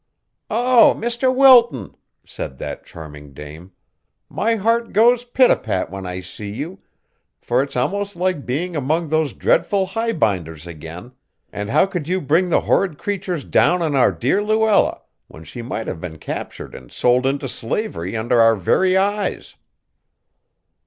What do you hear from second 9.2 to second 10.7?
dreadful highbinders